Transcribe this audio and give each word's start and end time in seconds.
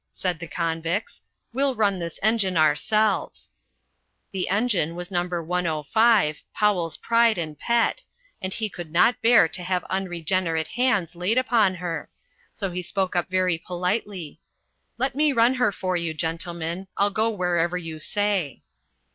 said 0.11 0.39
the 0.39 0.47
convicts; 0.47 1.21
"we'll 1.53 1.75
run 1.75 1.99
this 1.99 2.17
engine 2.23 2.57
ourselves." 2.57 3.51
The 4.31 4.49
engine 4.49 4.95
was 4.95 5.11
No. 5.11 5.27
105, 5.27 6.41
Powell's 6.55 6.97
pride 6.97 7.37
and 7.37 7.55
pet, 7.55 8.01
and 8.41 8.51
he 8.51 8.67
could 8.67 8.91
not 8.91 9.21
bear 9.21 9.47
to 9.49 9.61
have 9.61 9.83
unregenerate 9.91 10.69
hands 10.69 11.15
laid 11.15 11.37
upon 11.37 11.75
her, 11.75 12.09
so 12.51 12.71
he 12.71 12.81
spoke 12.81 13.15
up 13.15 13.29
very 13.29 13.59
politely: 13.59 14.39
"Let 14.97 15.13
me 15.13 15.33
run 15.33 15.53
her 15.53 15.71
for 15.71 15.95
you, 15.95 16.15
gentlemen; 16.15 16.87
I'll 16.97 17.11
go 17.11 17.29
wherever 17.29 17.77
you 17.77 17.99
say." 17.99 18.63